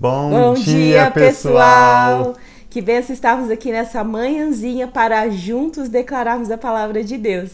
Bom, 0.00 0.30
Bom 0.30 0.54
dia, 0.54 0.64
dia, 0.64 1.10
pessoal! 1.10 2.32
pessoal! 2.32 2.36
Que 2.70 2.80
benção 2.80 3.12
estarmos 3.12 3.50
aqui 3.50 3.70
nessa 3.70 4.02
manhãzinha 4.02 4.88
para 4.88 5.28
juntos 5.28 5.90
declararmos 5.90 6.50
a 6.50 6.56
palavra 6.56 7.04
de 7.04 7.18
Deus. 7.18 7.50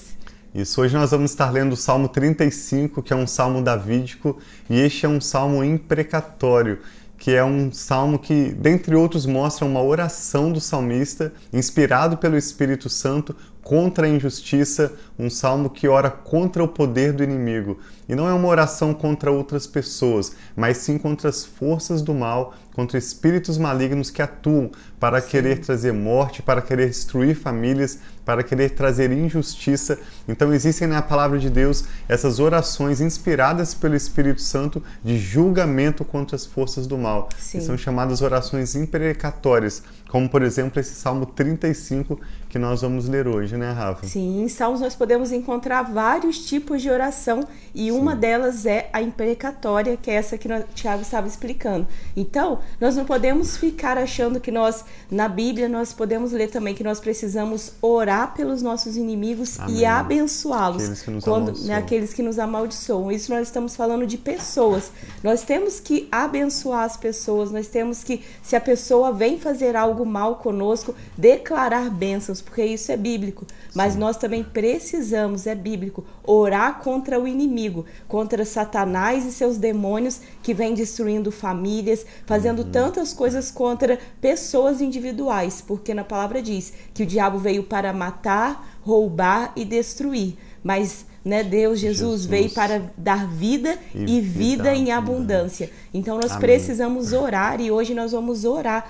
Isso, 0.55 0.81
hoje 0.81 0.95
nós 0.95 1.11
vamos 1.11 1.33
estar 1.33 1.51
lendo 1.51 1.73
o 1.73 1.77
Salmo 1.77 2.09
35, 2.09 3.03
que 3.03 3.13
é 3.13 3.17
um 3.17 3.27
salmo 3.27 3.61
davídico, 3.61 4.39
e 4.71 4.79
este 4.79 5.07
é 5.07 5.09
um 5.09 5.21
salmo 5.21 5.65
imprecatório, 5.65 6.79
que 7.19 7.35
é 7.35 7.45
um 7.45 7.73
salmo 7.73 8.17
que, 8.17 8.53
dentre 8.53 8.95
outros, 8.95 9.27
mostra 9.27 9.67
uma 9.67 9.83
oração 9.83 10.53
do 10.53 10.61
salmista, 10.61 11.33
inspirado 11.53 12.17
pelo 12.17 12.37
Espírito 12.37 12.89
Santo, 12.89 13.35
contra 13.67 14.07
a 14.07 14.09
injustiça, 14.09 14.93
um 15.19 15.29
salmo 15.29 15.69
que 15.69 15.89
ora 15.89 16.09
contra 16.09 16.63
o 16.63 16.69
poder 16.69 17.13
do 17.13 17.25
inimigo. 17.25 17.81
E 18.09 18.15
não 18.15 18.29
é 18.29 18.33
uma 18.33 18.47
oração 18.47 18.95
contra 18.95 19.33
outras 19.33 19.67
pessoas, 19.67 20.37
mas 20.55 20.77
sim 20.77 20.97
contra 20.97 21.29
as 21.29 21.45
forças 21.45 22.01
do 22.01 22.15
mal, 22.15 22.55
contra 22.73 22.97
espíritos 22.97 23.59
malignos 23.59 24.09
que 24.09 24.23
atuam 24.23 24.71
para 25.01 25.21
sim. 25.21 25.31
querer 25.31 25.59
trazer 25.59 25.93
morte, 25.93 26.43
para 26.43 26.63
querer 26.63 26.87
destruir 26.87 27.35
famílias, 27.35 27.99
para 28.25 28.45
querer 28.45 28.71
trazer 28.71 29.11
injustiça. 29.11 29.99
Então 30.29 30.53
existem 30.55 30.87
na 30.87 31.03
palavra 31.03 31.39
de 31.39 31.51
Deus 31.51 31.87
essas 32.09 32.39
orações 32.39 33.01
inspiradas 33.01 33.75
pelo 33.75 33.97
Espírito 33.97 34.43
Santo 34.43 34.81
de 35.03 35.19
julgamento 35.19 36.05
contra 36.05 36.37
as 36.37 36.47
forças 36.47 36.87
do 36.87 36.97
mal. 36.97 37.31
São 37.39 37.77
chamadas 37.77 38.23
orações 38.23 38.77
imprecatórias, 38.77 39.83
como 40.09 40.29
por 40.29 40.43
exemplo 40.43 40.79
esse 40.81 40.95
Salmo 40.95 41.27
35 41.27 42.19
que 42.49 42.59
nós 42.59 42.81
vamos 42.81 43.09
ler 43.09 43.27
hoje, 43.27 43.57
né, 43.57 43.71
Rafa? 43.73 44.07
Sim, 44.07 44.43
em 44.43 44.49
Salmos 44.49 44.81
nós 44.81 44.95
podemos 44.95 45.33
encontrar 45.33 45.83
vários 45.83 46.47
tipos 46.47 46.81
de 46.81 46.89
oração 46.89 47.47
e 47.75 47.91
uma 47.91 48.13
Sim. 48.13 48.19
delas 48.19 48.67
é 48.67 48.89
a 48.93 49.03
imprecatória, 49.03 49.97
que 49.97 50.11
é 50.11 50.15
essa 50.15 50.39
que 50.39 50.49
o 50.49 50.65
Tiago 50.75 51.03
estava 51.03 51.27
explicando. 51.27 51.87
Então, 52.17 52.61
nós 52.81 52.97
não 52.97 53.05
podemos 53.05 53.57
ficar 53.57 53.99
achando 53.99 54.41
que 54.41 54.51
nós, 54.51 54.85
na 55.11 55.29
Bíblia, 55.29 55.69
nós 55.69 55.93
podemos 55.93 56.33
ler 56.33 56.49
também 56.49 56.75
que 56.75 56.85
nós 56.85 57.01
precisamos 57.01 57.73
orar 57.83 58.33
pelos 58.33 58.63
nossos 58.63 58.97
inimigos 58.97 59.59
Amém. 59.59 59.79
e 59.79 59.85
abençoá-los. 59.85 60.83
Aqueles 60.85 61.03
que 61.03 61.11
nos 61.11 61.25
quando, 61.25 61.43
amaldiçoam. 61.43 61.69
Né, 61.69 61.75
aqueles 61.75 62.15
que 62.15 62.23
nos 62.23 62.39
amaldiçoam. 62.39 63.13
Isso 63.13 63.33
nós 63.33 63.49
estamos 63.49 63.75
falando 63.75 64.07
de 64.07 64.17
pessoas. 64.17 64.93
Nós 65.23 65.43
temos 65.43 65.81
que 65.81 66.09
abençoar 66.11 66.85
as 66.85 66.97
pessoas, 66.97 67.51
nós 67.51 67.67
temos 67.67 68.05
que, 68.05 68.23
se 68.43 68.55
a 68.55 68.61
pessoa 68.61 69.13
vem 69.13 69.39
fazer 69.39 69.75
algo 69.75 69.96
mal 70.05 70.37
conosco, 70.37 70.95
declarar 71.17 71.89
bênçãos, 71.91 72.43
porque 72.43 72.65
isso 72.65 72.91
é 72.93 72.97
bíblico. 72.97 73.47
Mas 73.75 73.93
Sim. 73.93 74.01
nós 74.01 74.17
também 74.17 74.43
precisamos, 74.43 75.47
é 75.47 75.55
bíblico, 75.55 76.05
orar 76.25 76.81
contra 76.81 77.21
o 77.21 77.27
inimigo, 77.29 77.87
contra 78.09 78.45
Satanás 78.45 79.25
e 79.25 79.33
seus 79.33 79.57
demônios 79.57 80.21
que 80.43 80.53
vêm 80.53 80.75
destruindo 80.75 81.31
famílias, 81.31 82.05
fazendo 82.27 82.61
uhum. 82.63 82.71
tantas 82.71 83.13
coisas 83.13 83.51
contra 83.51 83.99
pessoas 84.21 84.81
individuais, 84.81 85.63
porque 85.67 85.95
na 85.95 86.05
palavra 86.05 86.43
diz 86.43 86.73
que 86.93 87.03
o 87.03 87.07
diabo 87.07 87.39
veio 87.39 87.63
para 87.63 87.93
matar, 87.93 88.79
roubar 88.83 89.53
e 89.57 89.65
destruir. 89.65 90.37
Mas 90.63 91.07
né, 91.27 91.43
Deus, 91.43 91.81
Jesus, 91.81 91.99
Jesus, 91.99 92.27
veio 92.27 92.51
para 92.51 92.81
dar 92.97 93.27
vida 93.27 93.77
e, 93.93 94.19
e 94.19 94.21
vida, 94.21 94.63
vida 94.63 94.75
em 94.77 94.93
abundância. 94.93 95.69
Então 95.93 96.15
nós 96.15 96.31
Amém. 96.31 96.41
precisamos 96.43 97.13
orar 97.13 97.61
e 97.61 97.69
hoje 97.69 97.95
nós 97.95 98.13
vamos 98.13 98.45
orar 98.45 98.89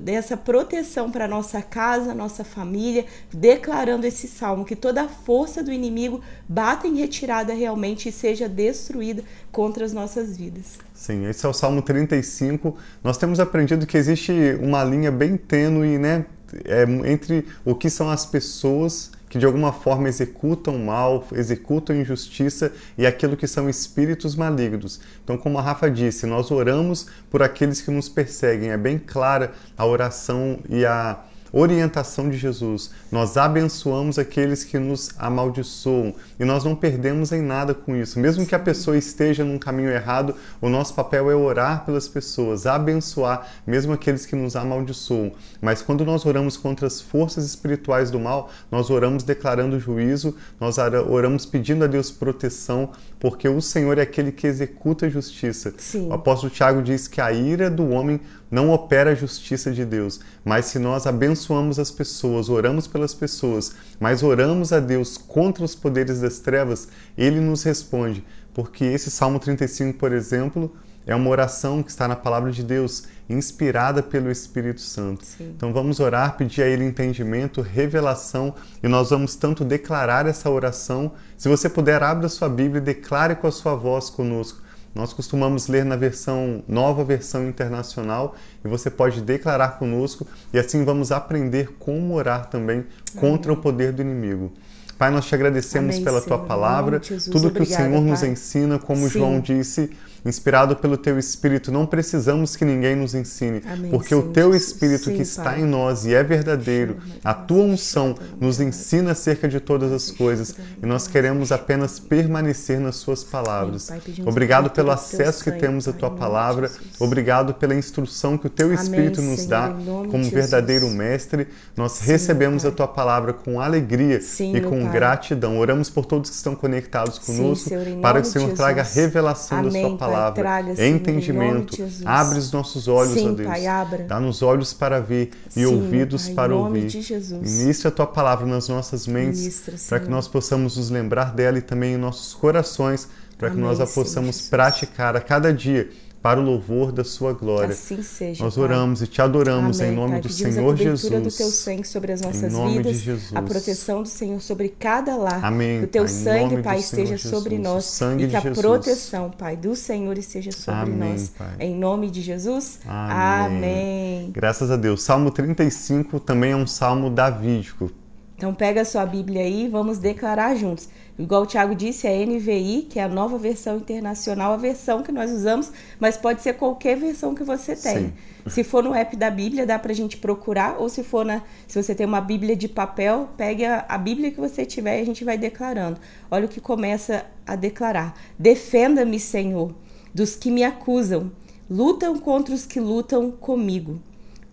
dessa 0.00 0.38
proteção 0.38 1.10
para 1.10 1.28
nossa 1.28 1.60
casa, 1.60 2.14
nossa 2.14 2.44
família, 2.44 3.04
declarando 3.30 4.06
esse 4.06 4.26
salmo 4.26 4.64
que 4.64 4.74
toda 4.74 5.02
a 5.02 5.08
força 5.08 5.62
do 5.62 5.70
inimigo 5.70 6.22
bata 6.48 6.88
em 6.88 6.96
retirada 6.96 7.52
realmente 7.52 8.08
e 8.08 8.12
seja 8.12 8.48
destruída 8.48 9.22
contra 9.52 9.84
as 9.84 9.92
nossas 9.92 10.34
vidas. 10.34 10.78
Sim, 10.94 11.26
esse 11.26 11.44
é 11.44 11.48
o 11.48 11.52
Salmo 11.52 11.82
35. 11.82 12.74
Nós 13.04 13.18
temos 13.18 13.38
aprendido 13.38 13.86
que 13.86 13.98
existe 13.98 14.32
uma 14.62 14.82
linha 14.82 15.12
bem 15.12 15.36
tênue, 15.36 15.98
né, 15.98 16.24
é, 16.64 16.84
entre 17.12 17.44
o 17.66 17.74
que 17.74 17.90
são 17.90 18.08
as 18.08 18.24
pessoas 18.24 19.10
que 19.36 19.40
de 19.40 19.44
alguma 19.44 19.70
forma 19.70 20.08
executam 20.08 20.78
mal, 20.78 21.26
executam 21.32 21.94
injustiça 21.94 22.72
e 22.96 23.06
aquilo 23.06 23.36
que 23.36 23.46
são 23.46 23.68
espíritos 23.68 24.34
malignos. 24.34 24.98
Então, 25.22 25.36
como 25.36 25.58
a 25.58 25.62
Rafa 25.62 25.90
disse, 25.90 26.26
nós 26.26 26.50
oramos 26.50 27.06
por 27.30 27.42
aqueles 27.42 27.82
que 27.82 27.90
nos 27.90 28.08
perseguem. 28.08 28.70
É 28.70 28.78
bem 28.78 28.98
clara 28.98 29.52
a 29.76 29.84
oração 29.84 30.58
e 30.70 30.86
a 30.86 31.20
orientação 31.52 32.28
de 32.28 32.36
Jesus. 32.36 32.90
Nós 33.10 33.36
abençoamos 33.36 34.18
aqueles 34.18 34.64
que 34.64 34.78
nos 34.78 35.10
amaldiçoam 35.18 36.14
e 36.38 36.44
nós 36.44 36.64
não 36.64 36.74
perdemos 36.74 37.32
em 37.32 37.42
nada 37.42 37.74
com 37.74 37.96
isso. 37.96 38.18
Mesmo 38.18 38.46
que 38.46 38.54
a 38.54 38.58
pessoa 38.58 38.96
esteja 38.96 39.44
num 39.44 39.58
caminho 39.58 39.90
errado, 39.90 40.34
o 40.60 40.68
nosso 40.68 40.94
papel 40.94 41.30
é 41.30 41.34
orar 41.34 41.84
pelas 41.84 42.08
pessoas, 42.08 42.66
abençoar 42.66 43.46
mesmo 43.66 43.92
aqueles 43.92 44.26
que 44.26 44.36
nos 44.36 44.56
amaldiçoam. 44.56 45.32
Mas 45.60 45.82
quando 45.82 46.04
nós 46.04 46.26
oramos 46.26 46.56
contra 46.56 46.86
as 46.86 47.00
forças 47.00 47.44
espirituais 47.44 48.10
do 48.10 48.18
mal, 48.18 48.50
nós 48.70 48.90
oramos 48.90 49.22
declarando 49.22 49.78
juízo, 49.78 50.36
nós 50.60 50.76
oramos 50.78 51.46
pedindo 51.46 51.84
a 51.84 51.86
Deus 51.86 52.10
proteção, 52.10 52.90
porque 53.18 53.48
o 53.48 53.60
Senhor 53.60 53.98
é 53.98 54.02
aquele 54.02 54.32
que 54.32 54.46
executa 54.46 55.06
a 55.06 55.08
justiça. 55.08 55.72
Sim. 55.78 56.08
O 56.08 56.12
apóstolo 56.12 56.52
Tiago 56.52 56.82
diz 56.82 57.08
que 57.08 57.20
a 57.20 57.32
ira 57.32 57.70
do 57.70 57.88
homem 57.88 58.20
não 58.50 58.70
opera 58.70 59.10
a 59.10 59.14
justiça 59.14 59.72
de 59.72 59.84
Deus, 59.84 60.20
mas 60.44 60.66
se 60.66 60.78
nós 60.78 61.06
abençoamos 61.06 61.78
as 61.78 61.90
pessoas, 61.90 62.48
oramos 62.48 62.86
pelas 62.86 63.14
pessoas, 63.14 63.74
mas 63.98 64.22
oramos 64.22 64.72
a 64.72 64.80
Deus 64.80 65.16
contra 65.16 65.64
os 65.64 65.74
poderes 65.74 66.20
das 66.20 66.38
trevas, 66.38 66.88
ele 67.16 67.40
nos 67.40 67.62
responde. 67.62 68.24
Porque 68.54 68.84
esse 68.84 69.10
Salmo 69.10 69.38
35, 69.38 69.98
por 69.98 70.12
exemplo, 70.12 70.74
é 71.06 71.14
uma 71.14 71.30
oração 71.30 71.82
que 71.82 71.90
está 71.90 72.08
na 72.08 72.16
palavra 72.16 72.50
de 72.50 72.64
Deus, 72.64 73.04
inspirada 73.28 74.02
pelo 74.02 74.30
Espírito 74.30 74.80
Santo. 74.80 75.24
Sim. 75.24 75.52
Então 75.56 75.72
vamos 75.72 76.00
orar, 76.00 76.36
pedir 76.36 76.62
a 76.62 76.66
Ele 76.66 76.84
entendimento, 76.84 77.60
revelação, 77.60 78.54
e 78.82 78.88
nós 78.88 79.10
vamos 79.10 79.36
tanto 79.36 79.64
declarar 79.64 80.26
essa 80.26 80.50
oração. 80.50 81.12
Se 81.36 81.48
você 81.48 81.68
puder, 81.68 82.02
abra 82.02 82.28
sua 82.28 82.48
Bíblia 82.48 82.80
e 82.80 82.84
declare 82.84 83.36
com 83.36 83.46
a 83.46 83.52
sua 83.52 83.76
voz 83.76 84.10
conosco. 84.10 84.65
Nós 84.96 85.12
costumamos 85.12 85.66
ler 85.68 85.84
na 85.84 85.94
versão 85.94 86.64
nova 86.66 87.04
versão 87.04 87.46
internacional 87.46 88.34
e 88.64 88.68
você 88.68 88.90
pode 88.90 89.20
declarar 89.20 89.78
conosco 89.78 90.26
e 90.54 90.58
assim 90.58 90.86
vamos 90.86 91.12
aprender 91.12 91.76
como 91.78 92.14
orar 92.14 92.46
também 92.46 92.82
contra 93.14 93.52
o 93.52 93.58
poder 93.58 93.92
do 93.92 94.00
inimigo. 94.00 94.54
Pai, 94.98 95.10
nós 95.10 95.26
te 95.26 95.34
agradecemos 95.34 95.96
Amém, 95.96 96.04
pela 96.04 96.20
Senhor. 96.20 96.38
tua 96.38 96.46
palavra, 96.46 97.00
Jesus, 97.02 97.24
tudo 97.26 97.50
que 97.50 97.58
obrigada, 97.58 97.82
o 97.82 97.86
Senhor 97.86 98.00
nos 98.02 98.20
Pai. 98.20 98.28
ensina, 98.30 98.78
como 98.78 99.02
Sim. 99.02 99.18
João 99.18 99.40
disse, 99.40 99.90
inspirado 100.24 100.74
pelo 100.76 100.96
teu 100.96 101.18
Espírito, 101.18 101.70
não 101.70 101.86
precisamos 101.86 102.56
que 102.56 102.64
ninguém 102.64 102.96
nos 102.96 103.14
ensine, 103.14 103.62
Amém, 103.64 103.90
porque 103.90 104.08
Senhor 104.08 104.24
o 104.24 104.32
teu. 104.32 104.54
Espírito 104.56 105.04
Sim, 105.04 105.16
que 105.16 105.22
está 105.22 105.44
Pai. 105.44 105.60
em 105.60 105.64
nós 105.64 106.04
e 106.06 106.14
é 106.14 106.22
verdadeiro, 106.22 106.96
a 107.22 107.34
tua 107.34 107.62
unção 107.62 108.14
nos 108.40 108.58
ensina 108.60 109.12
acerca 109.12 109.48
de 109.48 109.60
todas 109.60 109.92
as 109.92 110.10
coisas 110.10 110.54
e 110.82 110.86
nós 110.86 111.06
queremos 111.06 111.52
apenas 111.52 111.98
permanecer 112.00 112.80
nas 112.80 112.96
suas 112.96 113.22
palavras. 113.22 113.90
Obrigado 114.24 114.70
pelo 114.70 114.90
acesso 114.90 115.44
que 115.44 115.52
temos 115.52 115.86
à 115.86 115.92
tua 115.92 116.10
palavra, 116.10 116.70
obrigado 116.98 117.54
pela 117.54 117.74
instrução 117.74 118.38
que 118.38 118.46
o 118.46 118.50
teu 118.50 118.72
Espírito 118.72 119.20
nos 119.20 119.46
dá 119.46 119.68
como 120.10 120.22
de 120.24 120.30
verdadeiro 120.30 120.88
mestre. 120.88 121.48
Nós 121.76 122.00
recebemos 122.00 122.64
a 122.64 122.70
tua 122.70 122.88
palavra 122.88 123.32
com 123.32 123.60
alegria 123.60 124.20
e 124.40 124.60
meu 124.60 124.85
com 124.86 124.98
Pai. 125.00 125.00
gratidão. 125.00 125.58
Oramos 125.58 125.90
por 125.90 126.04
todos 126.06 126.30
que 126.30 126.36
estão 126.36 126.54
conectados 126.54 127.20
Sim, 127.22 127.36
conosco 127.38 127.68
Senhor, 127.68 127.86
em 127.86 128.00
para 128.00 128.20
que 128.20 128.28
o 128.28 128.30
Senhor 128.30 128.48
de 128.48 128.54
traga 128.54 128.84
Jesus. 128.84 128.96
revelação 128.96 129.62
da 129.62 129.68
Amém, 129.68 129.82
sua 129.82 129.96
Pai, 129.98 129.98
palavra, 129.98 130.42
traga, 130.42 130.76
Senhor, 130.76 130.90
nome 130.90 131.02
de 131.02 131.10
entendimento. 131.10 131.76
Jesus. 131.76 132.06
Abre 132.06 132.38
os 132.38 132.52
nossos 132.52 132.88
olhos, 132.88 133.14
Sim, 133.14 133.28
ó 133.28 133.32
Deus. 133.32 133.48
Pai. 133.48 133.64
Dá-nos 134.06 134.42
olhos 134.42 134.72
para 134.72 135.00
ver 135.00 135.30
e 135.56 135.64
Sim, 135.64 135.64
ouvidos 135.66 136.22
Pai, 136.24 136.32
em 136.32 136.34
para 136.34 136.48
nome 136.48 136.84
ouvir. 136.84 136.90
Jesus. 136.90 137.30
Ministra 137.42 137.88
a 137.88 137.92
tua 137.92 138.06
palavra 138.06 138.46
nas 138.46 138.68
nossas 138.68 139.06
mentes 139.06 139.40
Ministra, 139.40 139.74
para 139.88 139.98
que 140.00 140.06
Senhor. 140.06 140.16
nós 140.16 140.28
possamos 140.28 140.76
nos 140.76 140.90
lembrar 140.90 141.32
dela 141.32 141.58
e 141.58 141.62
também 141.62 141.94
em 141.94 141.98
nossos 141.98 142.34
corações 142.34 143.08
para 143.38 143.50
que 143.50 143.56
nós 143.56 143.80
a 143.80 143.86
Senhor 143.86 143.94
possamos 144.04 144.36
Jesus. 144.36 144.48
praticar 144.48 145.14
a 145.16 145.20
cada 145.20 145.52
dia 145.52 145.88
para 146.26 146.40
o 146.40 146.42
louvor 146.42 146.90
da 146.90 147.04
sua 147.04 147.32
glória. 147.32 147.70
Assim 147.70 148.02
seja. 148.02 148.42
Nós 148.42 148.56
Pai. 148.56 148.64
oramos 148.64 149.00
e 149.00 149.06
te 149.06 149.22
adoramos 149.22 149.80
Amém, 149.80 149.92
em 149.92 149.94
nome 149.94 150.10
Pai. 150.14 150.20
do 150.22 150.28
Pedimos 150.28 150.54
Senhor 150.54 150.72
a 150.72 150.76
Jesus. 150.76 151.22
do 151.22 151.30
teu 151.38 151.50
sangue 151.50 151.86
sobre 151.86 152.12
as 152.12 152.20
nossas 152.20 152.52
nome 152.52 152.72
de 152.72 152.76
vidas, 152.78 152.96
Jesus. 152.96 153.36
a 153.36 153.42
proteção 153.42 154.02
do 154.02 154.08
Senhor 154.08 154.40
sobre 154.40 154.70
cada 154.70 155.14
lar. 155.14 155.44
Amém, 155.44 155.78
Que 155.78 155.84
o 155.84 155.88
teu 155.88 156.02
Pai, 156.02 156.12
sangue, 156.12 156.62
Pai, 156.62 156.78
esteja 156.80 157.16
sobre 157.16 157.50
Jesus. 157.50 157.64
nós 157.64 157.84
O 157.84 157.88
sangue 157.88 158.24
e 158.24 158.28
que 158.28 158.34
a 158.34 158.40
Jesus. 158.40 158.58
proteção, 158.58 159.30
Pai, 159.30 159.56
do 159.56 159.76
Senhor 159.76 160.18
esteja 160.18 160.50
sobre 160.50 160.94
Amém, 160.94 161.10
nós. 161.12 161.28
Pai. 161.28 161.54
Em 161.60 161.76
nome 161.76 162.10
de 162.10 162.20
Jesus. 162.20 162.80
Amém. 162.84 163.46
Amém. 163.46 164.30
Graças 164.32 164.68
a 164.68 164.76
Deus. 164.76 165.04
Salmo 165.04 165.30
35 165.30 166.18
também 166.18 166.50
é 166.50 166.56
um 166.56 166.66
salmo 166.66 167.08
davídico. 167.08 167.88
Então 168.36 168.52
pega 168.54 168.82
a 168.82 168.84
sua 168.84 169.06
Bíblia 169.06 169.40
aí 169.40 169.64
e 169.64 169.68
vamos 169.68 169.98
declarar 169.98 170.54
juntos. 170.54 170.90
Igual 171.18 171.42
o 171.42 171.46
Tiago 171.46 171.74
disse, 171.74 172.06
é 172.06 172.26
NVI, 172.26 172.86
que 172.90 172.98
é 172.98 173.02
a 173.02 173.08
nova 173.08 173.38
versão 173.38 173.78
internacional, 173.78 174.52
a 174.52 174.56
versão 174.58 175.02
que 175.02 175.10
nós 175.10 175.32
usamos, 175.32 175.72
mas 175.98 176.18
pode 176.18 176.42
ser 176.42 176.52
qualquer 176.54 176.98
versão 176.98 177.34
que 177.34 177.42
você 177.42 177.74
tem. 177.74 177.96
Sim. 177.96 178.12
Se 178.46 178.62
for 178.62 178.84
no 178.84 178.94
app 178.94 179.16
da 179.16 179.30
Bíblia, 179.30 179.64
dá 179.64 179.78
pra 179.78 179.94
gente 179.94 180.18
procurar, 180.18 180.76
ou 180.78 180.90
se 180.90 181.02
for 181.02 181.24
na. 181.24 181.42
Se 181.66 181.82
você 181.82 181.94
tem 181.94 182.06
uma 182.06 182.20
Bíblia 182.20 182.54
de 182.54 182.68
papel, 182.68 183.30
pegue 183.38 183.64
a, 183.64 183.86
a 183.88 183.96
Bíblia 183.96 184.30
que 184.30 184.38
você 184.38 184.66
tiver 184.66 184.98
e 184.98 185.02
a 185.02 185.06
gente 185.06 185.24
vai 185.24 185.38
declarando. 185.38 185.98
Olha 186.30 186.44
o 186.44 186.48
que 186.48 186.60
começa 186.60 187.24
a 187.46 187.56
declarar. 187.56 188.14
Defenda-me, 188.38 189.18
Senhor, 189.18 189.74
dos 190.14 190.36
que 190.36 190.50
me 190.50 190.62
acusam. 190.62 191.32
lutam 191.68 192.18
contra 192.18 192.54
os 192.54 192.66
que 192.66 192.78
lutam 192.78 193.30
comigo. 193.30 193.98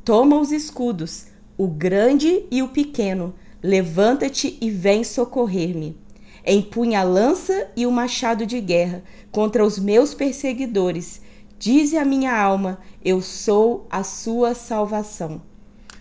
Toma 0.06 0.39
os 0.39 0.51
escudos, 0.51 1.27
o 1.57 1.68
grande 1.68 2.45
e 2.50 2.63
o 2.63 2.69
pequeno, 2.69 3.33
levanta-te 3.63 4.57
e 4.60 4.69
vem 4.69 5.06
socorrer-me. 5.06 5.98
Empunha 6.45 7.00
a 7.00 7.04
lança 7.04 7.68
e 7.74 7.86
o 7.86 7.92
machado 7.92 8.45
de 8.45 8.60
guerra 8.60 9.01
contra 9.31 9.65
os 9.65 9.80
meus 9.80 10.13
perseguidores. 10.13 11.21
Dize 11.57 11.98
a 11.98 12.04
minha 12.04 12.38
alma: 12.38 12.80
Eu 13.04 13.21
sou 13.21 13.88
a 13.89 14.04
sua 14.04 14.54
salvação. 14.54 15.42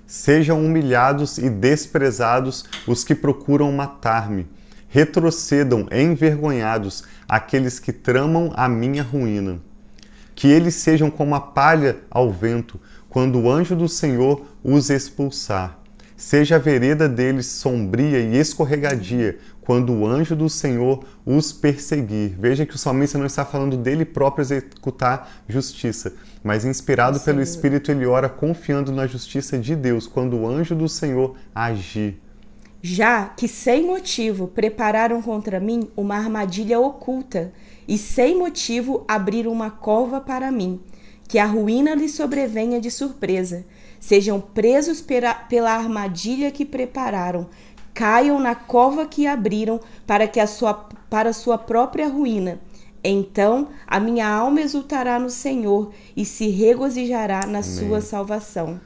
Sejam 0.04 0.62
humilhados 0.62 1.38
e 1.38 1.48
desprezados 1.48 2.64
os 2.86 3.04
que 3.04 3.14
procuram 3.14 3.70
matar-me. 3.70 4.48
Retrocedam 4.88 5.86
envergonhados 5.90 7.04
aqueles 7.28 7.78
que 7.78 7.92
tramam 7.92 8.52
a 8.54 8.68
minha 8.68 9.02
ruína. 9.02 9.60
Que 10.34 10.48
eles 10.48 10.74
sejam 10.74 11.10
como 11.10 11.34
a 11.34 11.40
palha 11.40 12.00
ao 12.10 12.30
vento, 12.30 12.78
quando 13.08 13.38
o 13.38 13.50
anjo 13.50 13.76
do 13.76 13.88
Senhor 13.88 14.44
os 14.62 14.90
expulsar. 14.90 15.81
Seja 16.22 16.54
a 16.54 16.58
vereda 16.58 17.08
deles 17.08 17.46
sombria 17.46 18.20
e 18.20 18.36
escorregadia, 18.36 19.38
quando 19.60 19.92
o 19.92 20.06
anjo 20.06 20.36
do 20.36 20.48
Senhor 20.48 21.04
os 21.26 21.52
perseguir. 21.52 22.36
Veja 22.38 22.64
que 22.64 22.76
o 22.76 22.78
salmista 22.78 23.18
não 23.18 23.26
está 23.26 23.44
falando 23.44 23.76
dele 23.76 24.04
próprio 24.04 24.42
executar 24.44 25.42
justiça, 25.48 26.14
mas 26.42 26.64
inspirado 26.64 27.18
Sim. 27.18 27.24
pelo 27.24 27.42
Espírito, 27.42 27.90
ele 27.90 28.06
ora 28.06 28.28
confiando 28.28 28.92
na 28.92 29.04
justiça 29.04 29.58
de 29.58 29.74
Deus, 29.74 30.06
quando 30.06 30.36
o 30.36 30.48
anjo 30.48 30.76
do 30.76 30.88
Senhor 30.88 31.34
agir. 31.52 32.22
Já 32.80 33.24
que 33.24 33.48
sem 33.48 33.84
motivo 33.84 34.46
prepararam 34.46 35.20
contra 35.20 35.58
mim 35.58 35.90
uma 35.96 36.16
armadilha 36.16 36.78
oculta, 36.78 37.52
e 37.86 37.98
sem 37.98 38.38
motivo 38.38 39.04
abriram 39.08 39.50
uma 39.50 39.72
cova 39.72 40.20
para 40.20 40.52
mim, 40.52 40.80
que 41.26 41.40
a 41.40 41.46
ruína 41.46 41.96
lhe 41.96 42.08
sobrevenha 42.08 42.80
de 42.80 42.92
surpresa. 42.92 43.64
Sejam 44.02 44.40
presos 44.40 45.00
pela, 45.00 45.32
pela 45.32 45.70
armadilha 45.70 46.50
que 46.50 46.64
prepararam, 46.64 47.46
caiam 47.94 48.40
na 48.40 48.52
cova 48.52 49.06
que 49.06 49.28
abriram 49.28 49.78
para 50.04 50.26
que 50.26 50.40
a 50.40 50.46
sua 50.48 50.74
para 51.08 51.32
sua 51.32 51.56
própria 51.56 52.08
ruína. 52.08 52.58
Então 53.04 53.68
a 53.86 54.00
minha 54.00 54.26
alma 54.26 54.60
exultará 54.60 55.20
no 55.20 55.30
Senhor 55.30 55.92
e 56.16 56.24
se 56.24 56.48
regozijará 56.48 57.46
na 57.46 57.60
Amém. 57.60 57.62
sua 57.62 58.00
salvação. 58.00 58.80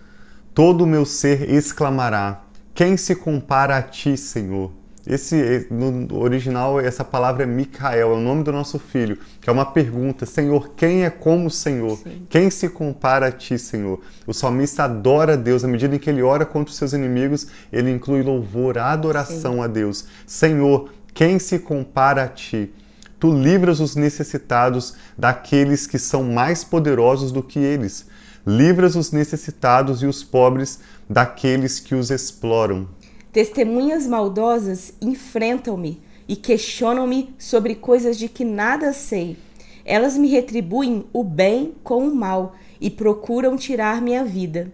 Todo 0.53 0.85
o 0.85 0.87
meu 0.87 1.07
ser 1.07 1.51
exclamará: 1.51 2.45
quem 2.75 2.95
se 2.99 3.17
compara 3.17 3.79
a 3.79 3.83
ti, 3.83 4.19
Senhor? 4.19 4.71
Esse, 5.07 5.69
no 5.71 6.19
original, 6.19 6.81
essa 6.81 7.05
palavra 7.05 7.45
é 7.45 7.47
Micael, 7.47 8.11
é 8.11 8.13
o 8.13 8.21
nome 8.21 8.43
do 8.43 8.51
nosso 8.51 8.77
filho, 8.77 9.17
que 9.41 9.49
é 9.49 9.53
uma 9.53 9.67
pergunta: 9.67 10.27
Senhor, 10.27 10.71
quem 10.75 11.05
é 11.05 11.11
como 11.11 11.47
o 11.47 11.51
Senhor? 11.51 11.97
Sim. 11.99 12.27
Quem 12.29 12.51
se 12.51 12.69
compara 12.69 13.29
a 13.29 13.33
ti, 13.33 13.57
Senhor? 13.57 14.01
O 14.27 14.35
salmista 14.35 14.83
adora 14.83 15.35
a 15.35 15.37
Deus, 15.37 15.65
à 15.65 15.69
medida 15.69 15.95
em 15.95 15.99
que 15.99 16.11
ele 16.11 16.23
ora 16.23 16.45
contra 16.45 16.73
os 16.73 16.77
seus 16.77 16.93
inimigos, 16.93 17.47
ele 17.73 17.91
inclui 17.91 18.23
louvor, 18.23 18.79
adoração 18.79 19.55
Sim. 19.55 19.61
a 19.61 19.67
Deus. 19.69 20.07
Senhor, 20.27 20.91
quem 21.15 21.39
se 21.39 21.61
compara 21.61 22.25
a 22.25 22.29
ti? 22.29 22.75
Tu 23.21 23.33
livras 23.33 23.79
os 23.79 23.95
necessitados 23.95 24.95
daqueles 25.17 25.87
que 25.87 25.99
são 25.99 26.25
mais 26.25 26.65
poderosos 26.65 27.31
do 27.31 27.43
que 27.43 27.61
eles. 27.61 28.07
Livras 28.45 28.97
os 28.97 29.13
necessitados 29.13 30.03
e 30.03 30.07
os 30.07 30.23
pobres 30.23 30.81
daqueles 31.09 31.81
que 31.81 31.95
os 31.95 32.11
exploram. 32.11 32.89
Testemunhas 33.37 34.07
maldosas 34.07 34.95
enfrentam-me 34.99 36.01
e 36.27 36.35
questionam-me 36.35 37.35
sobre 37.39 37.75
coisas 37.75 38.17
de 38.17 38.31
que 38.31 38.47
nada 38.47 38.95
sei. 38.95 39.37
Elas 39.85 40.17
me 40.17 40.27
retribuem 40.27 41.05
o 41.13 41.23
bem 41.23 41.75
com 41.85 42.09
o 42.09 42.17
mal 42.17 42.55
e 42.81 42.89
procuram 42.89 43.55
tirar 43.55 44.01
minha 44.01 44.25
vida. 44.25 44.73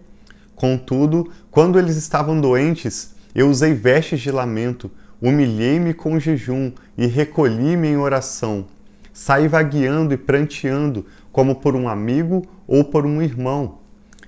Contudo, 0.55 1.29
quando 1.51 1.77
eles 1.77 1.97
estavam 1.97 2.39
doentes, 2.39 3.13
eu 3.35 3.49
usei 3.49 3.73
vestes 3.73 4.21
de 4.21 4.31
lamento, 4.31 4.89
humilhei-me 5.21 5.93
com 5.93 6.17
jejum 6.17 6.71
e 6.97 7.05
recolhi-me 7.05 7.89
em 7.89 7.97
oração. 7.97 8.65
Saí 9.11 9.49
vagueando 9.49 10.13
e 10.13 10.17
pranteando, 10.17 11.05
como 11.33 11.55
por 11.55 11.75
um 11.75 11.89
amigo 11.89 12.45
ou 12.65 12.85
por 12.85 13.05
um 13.05 13.21
irmão. 13.21 13.79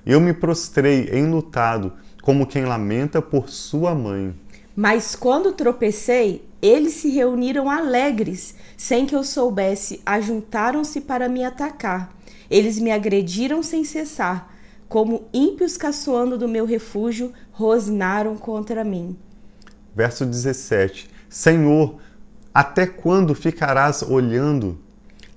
Eu 0.06 0.20
me 0.20 0.34
prostrei 0.34 1.10
enlutado, 1.14 1.94
como 2.26 2.48
quem 2.48 2.66
lamenta 2.66 3.22
por 3.22 3.50
sua 3.50 3.94
mãe. 3.94 4.34
Mas 4.76 5.16
quando 5.16 5.54
tropecei, 5.54 6.44
eles 6.60 6.96
se 6.96 7.10
reuniram 7.10 7.70
alegres, 7.70 8.56
sem 8.76 9.06
que 9.06 9.16
eu 9.16 9.24
soubesse, 9.24 10.02
ajuntaram-se 10.04 11.02
para 11.02 11.30
me 11.30 11.46
atacar. 11.46 12.12
Eles 12.50 12.80
me 12.80 12.92
agrediram 12.92 13.62
sem 13.62 13.86
cessar, 13.86 14.52
como 14.90 15.28
ímpios 15.32 15.78
caçoando 15.78 16.36
do 16.36 16.48
meu 16.48 16.66
refúgio, 16.66 17.32
rosnaram 17.52 18.36
contra 18.36 18.84
mim. 18.84 19.16
Verso 19.96 20.26
17: 20.26 21.08
Senhor, 21.30 21.98
até 22.52 22.88
quando 22.88 23.36
ficarás 23.36 24.02
olhando? 24.02 24.80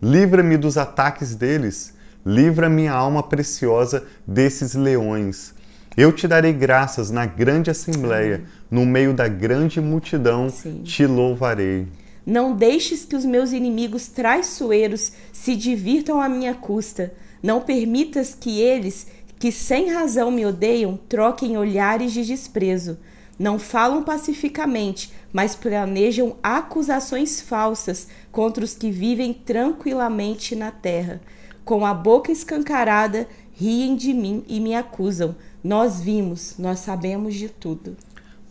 Livra-me 0.00 0.56
dos 0.56 0.78
ataques 0.78 1.34
deles 1.34 1.98
livra 2.28 2.68
minha 2.68 2.92
alma 2.92 3.22
preciosa 3.22 4.04
desses 4.26 4.74
leões. 4.74 5.54
Eu 6.00 6.12
te 6.12 6.28
darei 6.28 6.52
graças 6.52 7.10
na 7.10 7.26
grande 7.26 7.72
assembleia, 7.72 8.44
no 8.70 8.86
meio 8.86 9.12
da 9.12 9.26
grande 9.26 9.80
multidão, 9.80 10.48
Sim. 10.48 10.84
te 10.84 11.04
louvarei. 11.04 11.88
Não 12.24 12.54
deixes 12.54 13.04
que 13.04 13.16
os 13.16 13.24
meus 13.24 13.50
inimigos 13.50 14.06
traiçoeiros 14.06 15.10
se 15.32 15.56
divirtam 15.56 16.22
à 16.22 16.28
minha 16.28 16.54
custa. 16.54 17.12
Não 17.42 17.60
permitas 17.60 18.32
que 18.32 18.60
eles, 18.60 19.08
que 19.40 19.50
sem 19.50 19.90
razão 19.90 20.30
me 20.30 20.46
odeiam, 20.46 20.96
troquem 21.08 21.58
olhares 21.58 22.12
de 22.12 22.24
desprezo. 22.24 22.96
Não 23.36 23.58
falam 23.58 24.04
pacificamente, 24.04 25.12
mas 25.32 25.56
planejam 25.56 26.36
acusações 26.40 27.40
falsas 27.40 28.06
contra 28.30 28.64
os 28.64 28.72
que 28.72 28.88
vivem 28.88 29.32
tranquilamente 29.34 30.54
na 30.54 30.70
terra 30.70 31.20
com 31.68 31.84
a 31.84 31.92
boca 31.92 32.32
escancarada, 32.32 33.28
riem 33.52 33.94
de 33.94 34.14
mim 34.14 34.42
e 34.48 34.58
me 34.58 34.74
acusam. 34.74 35.36
Nós 35.62 36.00
vimos, 36.00 36.54
nós 36.58 36.80
sabemos 36.80 37.34
de 37.34 37.48
tudo. 37.48 37.96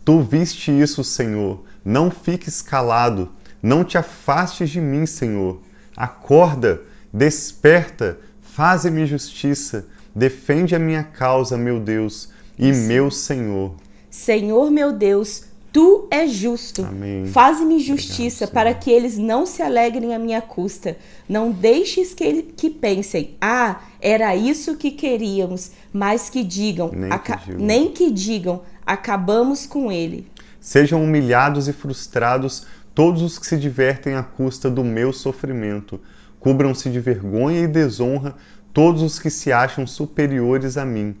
Tu 0.04 0.20
viste 0.20 0.70
isso, 0.70 1.02
Senhor. 1.02 1.64
Não 1.84 2.10
fiques 2.10 2.62
calado. 2.62 3.30
Não 3.62 3.82
te 3.84 3.98
afastes 3.98 4.70
de 4.70 4.80
mim, 4.80 5.06
Senhor. 5.06 5.60
Acorda, 5.96 6.82
desperta, 7.12 8.18
faze-me 8.40 9.06
justiça. 9.06 9.86
Defende 10.14 10.74
a 10.74 10.78
minha 10.78 11.02
causa, 11.02 11.56
meu 11.56 11.80
Deus 11.80 12.30
e 12.58 12.72
meu 12.72 13.10
Senhor. 13.10 13.74
Senhor 14.10 14.70
meu 14.70 14.92
Deus, 14.92 15.44
Tu 15.78 16.08
és 16.10 16.32
justo. 16.32 16.84
Faze-me 17.32 17.78
justiça 17.78 18.46
Obrigado, 18.46 18.52
para 18.52 18.74
que 18.74 18.90
eles 18.90 19.16
não 19.16 19.46
se 19.46 19.62
alegrem 19.62 20.12
à 20.12 20.18
minha 20.18 20.42
custa. 20.42 20.96
Não 21.28 21.52
deixes 21.52 22.12
que, 22.12 22.42
que 22.42 22.68
pensem, 22.68 23.36
ah, 23.40 23.78
era 24.00 24.34
isso 24.34 24.76
que 24.76 24.90
queríamos, 24.90 25.70
mas 25.92 26.28
que 26.28 26.42
digam, 26.42 26.90
nem 26.92 27.10
que 27.20 27.36
digam, 27.36 27.64
nem 27.64 27.92
que 27.92 28.10
digam 28.10 28.62
acabamos 28.84 29.66
com 29.66 29.92
ele. 29.92 30.26
Sejam 30.60 31.00
humilhados 31.00 31.68
e 31.68 31.72
frustrados 31.72 32.66
todos 32.92 33.22
os 33.22 33.38
que 33.38 33.46
se 33.46 33.56
divertem 33.56 34.16
à 34.16 34.22
custa 34.24 34.68
do 34.68 34.82
meu 34.82 35.12
sofrimento. 35.12 36.00
Cubram-se 36.40 36.90
de 36.90 36.98
vergonha 36.98 37.60
e 37.60 37.68
desonra 37.68 38.34
todos 38.72 39.00
os 39.00 39.20
que 39.20 39.30
se 39.30 39.52
acham 39.52 39.86
superiores 39.86 40.76
a 40.76 40.84
mim. 40.84 41.14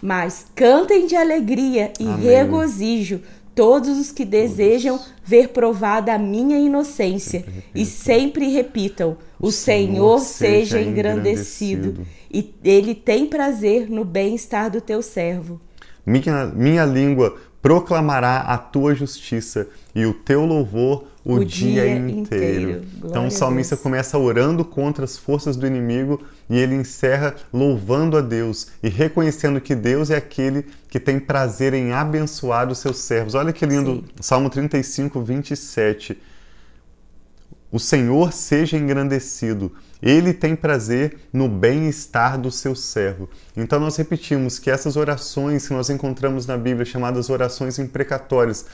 Mas 0.00 0.46
cantem 0.54 1.08
de 1.08 1.16
alegria 1.16 1.92
e 1.98 2.06
Amém. 2.06 2.28
regozijo 2.28 3.20
todos 3.56 3.98
os 3.98 4.12
que 4.12 4.24
desejam 4.24 5.00
ver 5.24 5.48
provada 5.48 6.14
a 6.14 6.18
minha 6.18 6.58
inocência. 6.58 7.44
E 7.74 7.84
sempre 7.84 8.50
repitam: 8.50 9.16
O 9.40 9.50
Senhor 9.50 10.20
seja 10.20 10.80
engrandecido, 10.80 12.06
e 12.30 12.54
Ele 12.62 12.94
tem 12.94 13.26
prazer 13.26 13.90
no 13.90 14.04
bem-estar 14.04 14.70
do 14.70 14.80
teu 14.80 15.02
servo. 15.02 15.60
Minha, 16.04 16.46
minha 16.54 16.84
língua 16.84 17.36
proclamará 17.60 18.42
a 18.42 18.56
tua 18.58 18.94
justiça 18.94 19.66
e 19.92 20.06
o 20.06 20.14
teu 20.14 20.44
louvor 20.44 21.06
o, 21.26 21.38
o 21.38 21.44
dia, 21.44 21.82
dia, 21.82 21.96
inteiro. 21.96 22.70
inteiro. 22.70 22.82
Então 23.04 23.26
o 23.26 23.30
salmista 23.32 23.76
começa 23.76 24.16
orando 24.16 24.64
contra 24.64 25.04
as 25.04 25.18
forças 25.18 25.56
do 25.56 25.66
inimigo 25.66 26.22
e 26.48 26.56
ele 26.56 26.76
encerra 26.76 27.34
louvando 27.52 28.16
a 28.16 28.20
Deus 28.20 28.68
e 28.80 28.88
reconhecendo 28.88 29.60
que 29.60 29.74
Deus 29.74 30.10
é 30.10 30.16
aquele 30.16 30.66
que 30.88 31.00
tem 31.00 31.18
prazer 31.18 31.74
em 31.74 31.92
abençoar 31.92 32.70
os 32.70 32.78
seus 32.78 32.98
servos. 32.98 33.34
Olha 33.34 33.52
que 33.52 33.66
lindo, 33.66 33.96
Sim. 33.96 34.04
Salmo 34.20 34.48
35, 34.48 35.20
27. 35.20 36.16
O 37.72 37.80
Senhor 37.80 38.32
seja 38.32 38.76
engrandecido, 38.76 39.72
ele 40.00 40.32
tem 40.32 40.54
prazer 40.54 41.18
no 41.32 41.48
bem-estar 41.48 42.40
do 42.40 42.52
seu 42.52 42.76
servo. 42.76 43.28
Então 43.56 43.80
nós 43.80 43.96
repetimos 43.96 44.60
que 44.60 44.70
essas 44.70 44.96
orações 44.96 45.66
que 45.66 45.74
nós 45.74 45.90
encontramos 45.90 46.46
na 46.46 46.56
Bíblia, 46.56 46.86
chamadas 46.86 47.28
orações 47.28 47.80
imprecatórias, 47.80 48.66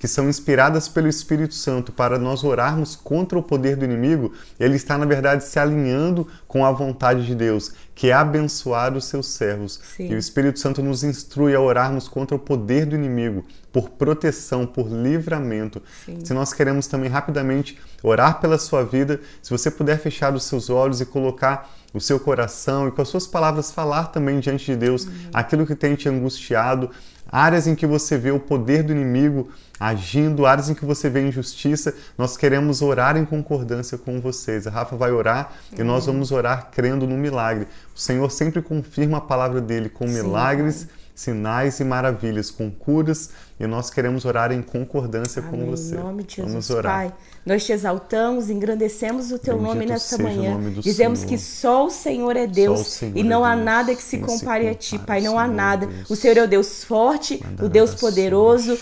que 0.00 0.08
são 0.08 0.30
inspiradas 0.30 0.88
pelo 0.88 1.08
Espírito 1.08 1.52
Santo 1.52 1.92
para 1.92 2.18
nós 2.18 2.42
orarmos 2.42 2.96
contra 2.96 3.38
o 3.38 3.42
poder 3.42 3.76
do 3.76 3.84
inimigo, 3.84 4.32
ele 4.58 4.74
está, 4.74 4.96
na 4.96 5.04
verdade, 5.04 5.44
se 5.44 5.58
alinhando 5.58 6.26
com 6.48 6.64
a 6.64 6.72
vontade 6.72 7.26
de 7.26 7.34
Deus, 7.34 7.74
que 7.94 8.08
é 8.08 8.14
abençoar 8.14 8.96
os 8.96 9.04
seus 9.04 9.26
servos. 9.26 9.78
Sim. 9.94 10.08
E 10.08 10.14
o 10.14 10.18
Espírito 10.18 10.58
Santo 10.58 10.82
nos 10.82 11.04
instrui 11.04 11.54
a 11.54 11.60
orarmos 11.60 12.08
contra 12.08 12.34
o 12.34 12.38
poder 12.38 12.86
do 12.86 12.96
inimigo, 12.96 13.44
por 13.70 13.90
proteção, 13.90 14.66
por 14.66 14.88
livramento. 14.88 15.82
Sim. 16.06 16.24
Se 16.24 16.32
nós 16.32 16.54
queremos 16.54 16.86
também 16.86 17.10
rapidamente 17.10 17.78
orar 18.02 18.40
pela 18.40 18.56
sua 18.56 18.82
vida, 18.82 19.20
se 19.42 19.50
você 19.50 19.70
puder 19.70 19.98
fechar 19.98 20.32
os 20.34 20.44
seus 20.44 20.70
olhos 20.70 21.02
e 21.02 21.04
colocar 21.04 21.70
o 21.92 22.00
seu 22.00 22.20
coração 22.20 22.88
e 22.88 22.90
com 22.90 23.02
as 23.02 23.08
suas 23.08 23.26
palavras 23.26 23.72
falar 23.72 24.06
também 24.06 24.40
diante 24.40 24.66
de 24.66 24.76
Deus 24.76 25.08
aquilo 25.32 25.66
que 25.66 25.74
tem 25.74 25.94
te 25.94 26.08
angustiado, 26.08 26.90
áreas 27.30 27.66
em 27.66 27.74
que 27.74 27.86
você 27.86 28.16
vê 28.16 28.30
o 28.30 28.40
poder 28.40 28.82
do 28.82 28.92
inimigo 28.92 29.48
agindo, 29.78 30.44
áreas 30.44 30.68
em 30.68 30.74
que 30.74 30.84
você 30.84 31.08
vê 31.08 31.26
injustiça, 31.26 31.94
nós 32.18 32.36
queremos 32.36 32.82
orar 32.82 33.16
em 33.16 33.24
concordância 33.24 33.96
com 33.96 34.20
vocês. 34.20 34.66
A 34.66 34.70
Rafa 34.70 34.94
vai 34.94 35.10
orar 35.10 35.52
e 35.76 35.82
nós 35.82 36.06
vamos 36.06 36.30
orar 36.30 36.70
crendo 36.70 37.06
no 37.06 37.16
milagre. 37.16 37.66
O 37.96 37.98
Senhor 37.98 38.30
sempre 38.30 38.60
confirma 38.60 39.18
a 39.18 39.22
palavra 39.22 39.60
dele 39.60 39.88
com 39.88 40.06
Sim, 40.06 40.14
milagres, 40.14 40.86
sinais 41.14 41.80
e 41.80 41.84
maravilhas, 41.84 42.50
com 42.50 42.70
curas, 42.70 43.30
e 43.60 43.66
nós 43.66 43.90
queremos 43.90 44.24
orar 44.24 44.50
em 44.50 44.62
concordância 44.62 45.42
com 45.42 45.54
Amém. 45.54 45.66
você. 45.66 45.94
Em 45.94 45.98
nome 45.98 46.22
de 46.22 46.36
Jesus, 46.36 46.52
Vamos 46.52 46.70
orar. 46.70 46.94
Pai. 46.94 47.12
Nós 47.44 47.64
te 47.64 47.72
exaltamos, 47.72 48.48
engrandecemos 48.48 49.30
o 49.30 49.38
teu 49.38 49.54
Bendito 49.54 49.68
nome 49.74 49.86
nessa 49.86 50.16
manhã. 50.16 50.58
Dizemos 50.80 51.20
Senhor. 51.20 51.28
que 51.28 51.38
só 51.38 51.86
o 51.86 51.90
Senhor 51.90 52.36
é 52.36 52.46
Deus 52.46 52.86
Senhor 52.86 53.16
e 53.16 53.20
é 53.20 53.22
não 53.22 53.44
há 53.44 53.54
Deus. 53.54 53.64
nada 53.64 53.94
que 53.94 54.02
se 54.02 54.16
Quem 54.18 54.26
se 54.28 54.38
compare 54.38 54.68
a 54.68 54.74
ti, 54.74 54.98
Pai. 54.98 55.20
Não 55.20 55.38
há 55.38 55.46
nada. 55.46 55.86
Deus. 55.86 56.10
O 56.10 56.16
Senhor 56.16 56.36
é 56.38 56.42
o 56.42 56.48
Deus 56.48 56.84
forte, 56.84 57.42
o 57.62 57.68
Deus 57.68 57.94
poderoso, 57.94 58.78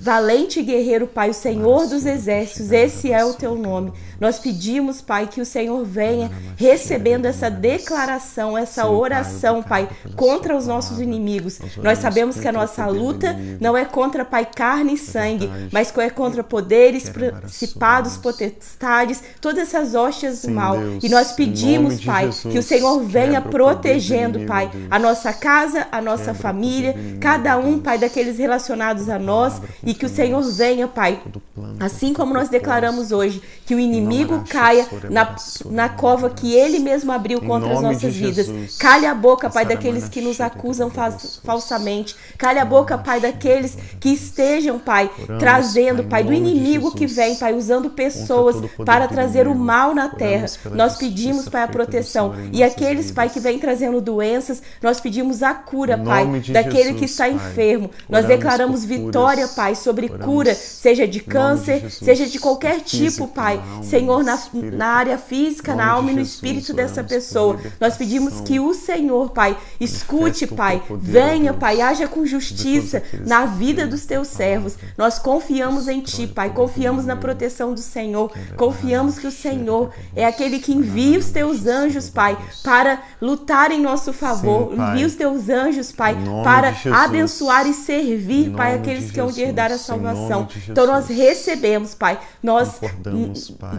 valente 0.00 0.60
e 0.60 0.62
guerreiro, 0.64 1.06
Pai, 1.06 1.30
o 1.30 1.34
Senhor 1.34 1.86
dos 1.86 2.04
exércitos. 2.04 2.72
Esse 2.72 3.12
é 3.12 3.24
o 3.24 3.34
teu 3.34 3.54
nome. 3.54 3.92
Nós 4.20 4.38
pedimos, 4.38 5.00
Pai, 5.00 5.26
que 5.26 5.40
o 5.40 5.46
Senhor 5.46 5.84
venha 5.84 6.30
recebendo 6.56 7.26
essa 7.26 7.50
declaração, 7.50 8.56
essa 8.56 8.86
oração, 8.88 9.62
Pai, 9.62 9.88
contra 10.16 10.56
os 10.56 10.66
nossos 10.66 11.00
inimigos. 11.00 11.60
Nós 11.82 11.98
sabemos 11.98 12.38
que 12.38 12.48
a 12.48 12.52
nossa 12.52 12.86
luta 12.86 13.36
não 13.60 13.76
é 13.76 13.84
contra, 13.92 14.24
Pai, 14.24 14.46
carne 14.46 14.94
e 14.94 14.98
sangue, 14.98 15.46
verdade. 15.46 15.68
mas 15.70 15.92
é 15.98 16.10
contra 16.10 16.42
poderes, 16.42 17.08
principados, 17.08 18.16
potestades, 18.16 19.22
todas 19.40 19.68
essas 19.68 19.94
hóstias 19.94 20.42
do 20.42 20.50
mal. 20.50 20.78
Deus, 20.78 21.04
E 21.04 21.08
nós 21.08 21.32
pedimos, 21.32 22.02
Pai, 22.04 22.26
Jesus, 22.26 22.52
que 22.52 22.58
o 22.58 22.62
Senhor 22.62 23.00
venha 23.04 23.40
protegendo, 23.40 24.38
inimigo, 24.38 24.52
Pai, 24.52 24.68
Deus. 24.68 24.86
a 24.90 24.98
nossa 24.98 25.32
casa, 25.32 25.86
a 25.92 26.00
nossa 26.00 26.32
Quebra 26.32 26.42
família, 26.42 26.90
inimigo, 26.92 27.20
cada 27.20 27.58
um, 27.58 27.72
Deus. 27.72 27.82
Pai, 27.82 27.98
daqueles 27.98 28.38
relacionados 28.38 29.08
a 29.08 29.18
nós, 29.18 29.60
e 29.84 29.94
que 29.94 30.06
o 30.06 30.08
Senhor 30.08 30.42
venha, 30.42 30.88
Pai, 30.88 31.20
Assim 31.78 32.14
como 32.14 32.32
nós 32.32 32.48
declaramos 32.48 33.12
hoje 33.12 33.42
que 33.66 33.74
o 33.74 33.80
inimigo 33.80 34.44
caia 34.48 34.86
na, 35.10 35.36
na 35.66 35.88
cova 35.88 36.30
que 36.30 36.54
ele 36.54 36.78
mesmo 36.78 37.12
abriu 37.12 37.40
contra 37.40 37.72
as 37.72 37.82
nossas 37.82 38.14
vidas. 38.14 38.46
Jesus. 38.46 38.76
Calhe 38.78 39.06
a 39.06 39.14
boca, 39.14 39.50
Pai, 39.50 39.66
daqueles 39.66 40.08
que 40.08 40.20
nos 40.20 40.40
acusam 40.40 40.90
falsamente. 41.44 42.16
Calhe 42.38 42.58
a 42.58 42.64
boca, 42.64 42.96
Pai, 42.96 43.20
daqueles 43.20 43.76
que 44.00 44.10
estejam, 44.10 44.78
Pai, 44.78 45.10
Oramos, 45.18 45.40
trazendo, 45.40 46.04
Pai, 46.04 46.22
do 46.22 46.30
de 46.30 46.36
inimigo 46.36 46.92
que 46.92 47.06
Jesus. 47.06 47.16
vem, 47.16 47.36
Pai, 47.36 47.54
usando 47.54 47.90
pessoas 47.90 48.56
para 48.84 49.08
trazer 49.08 49.46
o 49.48 49.54
mal 49.54 49.94
na 49.94 50.08
terra. 50.08 50.46
Nós 50.72 50.96
pedimos, 50.96 51.48
Pai, 51.48 51.62
a 51.62 51.68
proteção. 51.68 52.34
E 52.52 52.62
aqueles, 52.62 53.10
Pai, 53.10 53.28
que 53.28 53.40
vêm 53.40 53.58
trazendo 53.58 54.00
doenças, 54.00 54.62
nós 54.82 55.00
pedimos 55.00 55.42
a 55.42 55.54
cura, 55.54 55.96
Pai, 55.98 56.26
de 56.40 56.52
daquele 56.52 56.84
Jesus, 56.84 56.98
que 56.98 57.04
está 57.06 57.24
Pai. 57.24 57.32
enfermo. 57.34 57.90
Nós 58.08 58.24
Oramos 58.24 58.28
declaramos 58.28 58.84
vitória. 58.84 59.48
Pai, 59.48 59.74
sobre 59.74 60.06
Oramos 60.06 60.24
cura, 60.24 60.54
seja 60.54 61.06
de 61.06 61.12
de 61.12 61.20
câncer, 61.20 61.80
Jesus. 61.80 61.94
seja 62.04 62.26
de 62.26 62.38
qualquer 62.38 62.80
tipo, 62.80 63.28
Pai. 63.28 63.58
alma, 63.58 63.82
Senhor, 63.82 64.24
na, 64.24 64.38
na 64.72 64.86
área 64.86 65.18
física, 65.18 65.74
na 65.74 65.86
alma 65.86 66.10
e 66.10 66.14
de 66.14 66.16
no 66.16 66.20
espírito 66.22 66.72
dessa 66.72 67.04
pessoa. 67.04 67.58
Nós 67.80 67.96
pedimos 67.96 68.40
que 68.40 68.58
o 68.58 68.74
Senhor, 68.74 69.30
Pai, 69.30 69.56
escute, 69.80 70.46
Pai. 70.46 70.82
Venha, 70.90 71.52
Pai, 71.52 71.80
haja 71.80 72.08
com 72.08 72.24
justiça 72.26 73.02
na 73.26 73.44
que 73.46 73.71
vida 73.72 73.86
dos 73.86 74.06
teus 74.06 74.22
tua 74.22 74.42
servos. 74.42 74.76
Nós 74.96 75.18
confiamos 75.18 75.88
em 75.88 76.00
Ti, 76.00 76.26
Pai. 76.26 76.50
Confiamos 76.50 77.04
na 77.04 77.16
proteção 77.16 77.74
do 77.74 77.80
Senhor. 77.80 78.32
Confiamos 78.56 79.18
que 79.18 79.26
o 79.26 79.30
Senhor 79.30 79.92
é 80.14 80.24
aquele 80.24 80.58
que 80.58 80.72
envia 80.72 81.18
os 81.18 81.30
teus 81.30 81.66
anjos, 81.66 82.08
Pai, 82.08 82.38
para 82.62 83.02
lutar 83.20 83.70
em 83.70 83.80
nosso 83.80 84.12
favor. 84.12 84.72
Envia 84.72 85.06
os 85.06 85.14
teus 85.14 85.48
anjos, 85.48 85.92
Pai, 85.92 86.16
para 86.44 86.74
abençoar 86.92 87.66
e 87.66 87.74
servir, 87.74 88.50
Pai, 88.50 88.74
aqueles 88.74 89.10
que 89.10 89.20
hão 89.20 89.30
de 89.30 89.42
herdar 89.42 89.72
a 89.72 89.78
salvação. 89.78 90.48
Então 90.68 90.86
nós 90.86 91.08
recebemos, 91.08 91.94
Pai. 91.94 92.18
Nós 92.42 92.80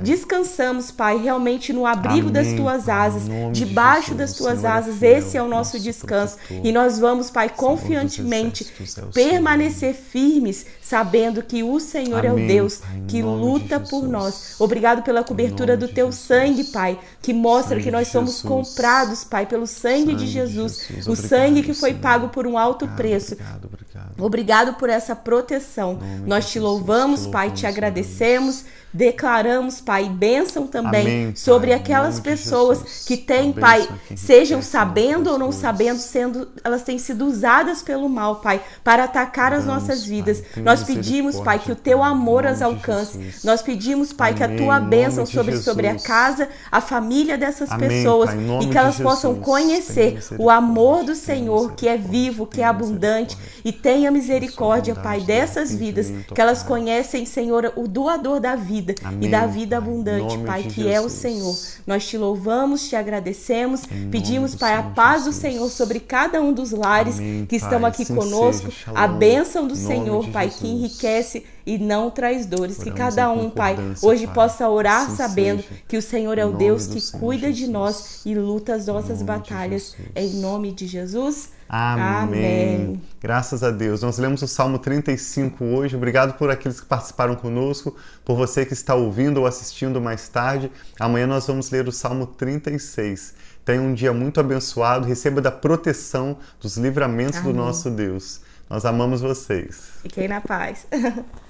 descansamos, 0.02 0.92
Pai, 0.92 1.18
realmente 1.18 1.72
no 1.74 1.86
abrigo 1.86 2.30
das 2.30 2.54
tuas 2.54 2.90
asas, 2.90 3.24
debaixo 3.52 4.14
das 4.14 4.34
tuas 4.34 4.64
é 4.64 4.68
asas. 4.68 5.02
Esse 5.02 5.38
é 5.38 5.44
o 5.44 5.48
nosso 5.48 5.80
descanso. 5.80 6.38
E 6.64 6.72
nós 6.72 7.00
vamos, 7.00 7.30
Pai, 7.30 7.50
confiantemente 7.50 8.72
é 9.16 9.40
o 9.40 9.44
permanecer 9.74 9.94
firmes, 9.94 10.66
sabendo 10.82 11.44
que 11.44 11.64
o 11.64 11.80
Senhor 11.80 12.24
é 12.24 12.30
o 12.30 12.34
Amém, 12.34 12.48
Deus 12.48 12.82
que 13.08 13.22
nome 13.22 13.40
de 13.40 13.46
luta 13.46 13.80
por 13.80 14.08
nós. 14.08 14.56
Obrigado 14.60 15.04
pela 15.04 15.24
cobertura 15.24 15.76
do 15.76 15.88
teu 15.88 16.08
Jesus. 16.08 16.26
sangue, 16.26 16.64
Pai, 16.66 17.00
que 17.22 17.34
mostra 17.34 17.76
Sangue 17.76 17.84
que 17.84 17.92
nós 17.92 18.08
somos 18.08 18.42
Jesus. 18.42 18.42
comprados, 18.42 19.24
Pai, 19.24 19.46
pelo 19.46 19.66
sangue, 19.68 20.16
de 20.16 20.28
Sangue 20.28 20.28
de 20.28 20.28
Jesus. 20.28 20.80
Jesus. 20.88 21.08
O 21.08 21.16
Obrigado, 21.16 21.30
sangue 21.30 21.64
que 21.64 21.74
foi 21.74 21.92
Senhor. 21.92 22.02
pago 22.02 22.30
por 22.30 22.46
um 22.48 22.58
alto 22.58 22.86
Obrigado, 22.86 22.96
preço. 22.96 23.34
Obrigado, 23.34 23.66
obrigado. 23.94 24.26
Obrigado 24.26 24.74
por 24.76 24.90
essa 24.90 25.16
proteção. 25.16 26.00
Nós 26.26 26.50
te 26.50 26.60
louvamos, 26.60 27.26
te 27.26 27.30
Pai, 27.30 27.52
te 27.52 27.68
agradecemos, 27.68 28.66
declaramos, 28.94 29.82
Pai, 29.82 30.08
bênção 30.08 30.68
também 30.68 31.02
Amém, 31.02 31.36
sobre 31.36 31.74
aquelas 31.74 32.20
pessoas 32.20 33.04
que 33.08 33.18
têm, 33.18 33.52
A 33.58 33.60
Pai, 33.60 33.90
que 34.08 34.18
sejam 34.18 34.62
sabendo 34.62 35.32
ou 35.32 35.40
não 35.40 35.52
sabendo, 35.52 36.00
sendo 36.00 36.48
elas 36.64 36.84
têm 36.84 37.00
sido 37.00 37.26
usadas 37.26 37.82
pelo 37.82 38.08
mal, 38.08 38.38
Pai, 38.38 38.62
para 38.84 39.06
atacar 39.06 39.52
as 39.54 39.66
nossas 39.66 40.06
vidas. 40.06 40.44
Nós 40.58 40.84
pedimos, 40.84 41.40
Pai, 41.40 41.58
que 41.58 41.72
o 41.72 41.76
teu 41.76 42.04
amor 42.04 42.46
as 42.46 42.62
alcance. 42.62 43.34
Nós 43.44 43.62
pedimos, 43.62 44.14
Pai, 44.14 44.34
que 44.34 44.44
a 44.44 44.56
tua 44.56 44.80
bênção 44.80 45.26
sobre, 45.26 45.58
sobre 45.58 45.88
a 45.88 46.00
casa, 46.00 46.48
a 46.72 46.80
família 46.80 47.38
dessas 47.38 47.72
Amém, 47.72 47.90
pessoas 47.90 48.30
e 48.62 48.68
que 48.68 48.78
elas 48.78 49.00
possam 49.00 49.36
conhecer 49.36 50.20
o 50.38 50.50
amor 50.50 51.04
do 51.04 51.16
Senhor, 51.16 51.74
que 51.74 51.88
é 51.88 51.98
vivo, 51.98 52.46
que 52.46 52.62
é 52.62 52.66
abundante 52.66 53.36
e 53.66 53.72
tenha 53.84 54.10
misericórdia, 54.10 54.96
Pai, 54.96 55.20
dessas 55.20 55.76
vidas, 55.76 56.10
que 56.34 56.40
elas 56.40 56.64
conhecem, 56.64 57.26
Senhor, 57.26 57.74
o 57.76 57.86
doador 57.86 58.40
da 58.40 58.56
vida 58.56 58.96
e 59.02 59.06
Amém, 59.06 59.30
da 59.30 59.46
vida 59.46 59.78
abundante, 59.78 60.38
Pai, 60.40 60.64
que 60.64 60.88
é 60.88 61.00
o 61.02 61.04
Jesus. 61.04 61.12
Senhor. 61.12 61.56
Nós 61.86 62.08
te 62.08 62.18
louvamos, 62.18 62.88
te 62.88 62.96
agradecemos, 62.96 63.84
Em 63.92 64.10
pedimos, 64.10 64.54
do 64.54 64.58
Pai, 64.58 64.74
a 64.74 64.84
paz 64.84 65.26
do 65.26 65.32
Jesus. 65.34 65.36
Senhor 65.36 65.70
sobre 65.70 66.00
cada 66.00 66.42
um 66.42 66.54
dos 66.54 66.72
lares 66.72 67.18
Amém, 67.20 67.46
que 67.46 67.60
Pai, 67.60 67.68
estão 67.70 67.86
aqui 67.86 68.06
conosco, 68.06 68.72
seja, 68.72 68.92
a 68.96 69.06
bênção 69.06 69.68
do 69.68 69.76
Senhor, 69.76 70.26
Pai, 70.30 70.48
que 70.48 70.54
Jesus. 70.66 70.72
enriquece 70.72 71.46
e 71.66 71.78
não 71.78 72.10
traz 72.10 72.46
dores. 72.46 72.78
Que 72.78 72.90
Oramos 72.90 72.98
cada 73.16 73.36
em 73.36 73.38
um, 73.46 73.50
Pai, 73.50 73.76
hoje 74.02 74.26
Pai. 74.28 74.36
possa 74.36 74.70
orar 74.70 75.10
sabendo 75.12 75.62
seja. 75.62 75.82
que 75.90 75.98
o 75.98 76.02
Senhor 76.02 76.38
é 76.38 76.46
o 76.46 76.54
Deus 76.54 76.88
que 76.88 76.94
do 76.96 77.00
Senhor 77.02 77.20
cuida 77.22 77.52
de 77.52 77.60
Jesus. 77.60 77.74
nós 77.74 78.22
e 78.26 78.34
luta 78.34 78.76
as 78.76 78.86
nossas 78.86 79.22
batalhas. 79.22 79.94
Jesus. 79.98 80.12
Em 80.16 80.40
nome 80.40 80.72
de 80.72 80.88
Jesus. 80.88 81.50
Amém. 81.76 82.76
Amém. 82.76 83.02
Graças 83.20 83.64
a 83.64 83.72
Deus. 83.72 84.04
Nós 84.04 84.20
lemos 84.20 84.44
o 84.44 84.48
Salmo 84.48 84.78
35 84.78 85.66
hoje. 85.66 85.96
Obrigado 85.96 86.38
por 86.38 86.52
aqueles 86.52 86.80
que 86.80 86.86
participaram 86.86 87.36
conosco, 87.36 87.98
por 88.24 88.38
você 88.38 88.64
que 88.64 88.74
está 88.74 88.94
ouvindo 88.94 89.40
ou 89.40 89.48
assistindo 89.48 90.00
mais 90.00 90.30
tarde. 90.30 90.72
Amanhã 91.00 91.26
nós 91.26 91.48
vamos 91.48 91.72
ler 91.72 91.88
o 91.88 91.92
Salmo 91.92 92.28
36. 92.28 93.34
Tenha 93.66 93.82
um 93.82 93.92
dia 93.92 94.14
muito 94.14 94.40
abençoado. 94.40 95.08
Receba 95.08 95.42
da 95.42 95.52
proteção 95.52 96.38
dos 96.62 96.78
livramentos 96.78 97.42
do 97.42 97.50
Amém. 97.50 97.56
nosso 97.56 97.90
Deus. 97.90 98.42
Nós 98.70 98.86
amamos 98.86 99.22
vocês. 99.22 99.94
Fiquei 100.04 100.28
na 100.28 100.42
paz. 100.42 100.86